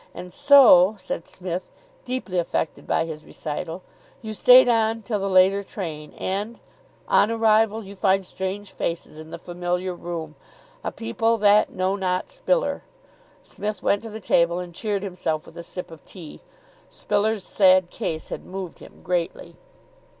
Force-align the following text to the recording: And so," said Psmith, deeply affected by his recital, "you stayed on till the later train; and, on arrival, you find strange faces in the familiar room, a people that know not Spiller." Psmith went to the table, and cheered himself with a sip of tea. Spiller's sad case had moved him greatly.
And 0.15 0.33
so," 0.33 0.95
said 0.97 1.27
Psmith, 1.27 1.69
deeply 2.05 2.39
affected 2.39 2.87
by 2.87 3.05
his 3.05 3.23
recital, 3.23 3.83
"you 4.23 4.33
stayed 4.33 4.67
on 4.67 5.03
till 5.03 5.19
the 5.19 5.29
later 5.29 5.61
train; 5.61 6.11
and, 6.17 6.59
on 7.07 7.29
arrival, 7.29 7.83
you 7.83 7.95
find 7.95 8.25
strange 8.25 8.71
faces 8.71 9.19
in 9.19 9.29
the 9.29 9.37
familiar 9.37 9.93
room, 9.93 10.33
a 10.83 10.91
people 10.91 11.37
that 11.37 11.69
know 11.71 11.95
not 11.95 12.31
Spiller." 12.31 12.81
Psmith 13.43 13.83
went 13.83 14.01
to 14.01 14.09
the 14.09 14.19
table, 14.19 14.57
and 14.57 14.73
cheered 14.73 15.03
himself 15.03 15.45
with 15.45 15.55
a 15.55 15.61
sip 15.61 15.91
of 15.91 16.03
tea. 16.03 16.41
Spiller's 16.89 17.43
sad 17.43 17.91
case 17.91 18.29
had 18.29 18.43
moved 18.43 18.79
him 18.79 19.03
greatly. 19.03 19.55